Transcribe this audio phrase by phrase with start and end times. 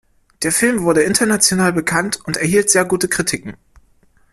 [0.41, 3.55] Der Film wurde international bekannt und erhielt sehr gute Kritiken.